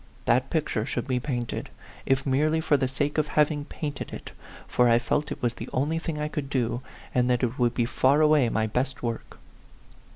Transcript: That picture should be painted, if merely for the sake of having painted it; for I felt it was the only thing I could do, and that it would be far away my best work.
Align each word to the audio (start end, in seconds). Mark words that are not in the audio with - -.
That 0.25 0.49
picture 0.49 0.83
should 0.83 1.07
be 1.07 1.19
painted, 1.19 1.69
if 2.07 2.25
merely 2.25 2.59
for 2.59 2.75
the 2.75 2.87
sake 2.87 3.19
of 3.19 3.27
having 3.27 3.65
painted 3.65 4.11
it; 4.11 4.31
for 4.67 4.89
I 4.89 4.97
felt 4.97 5.31
it 5.31 5.43
was 5.43 5.53
the 5.53 5.69
only 5.71 5.99
thing 5.99 6.19
I 6.19 6.27
could 6.27 6.49
do, 6.49 6.81
and 7.13 7.29
that 7.29 7.43
it 7.43 7.59
would 7.59 7.75
be 7.75 7.85
far 7.85 8.19
away 8.19 8.49
my 8.49 8.65
best 8.65 9.03
work. 9.03 9.37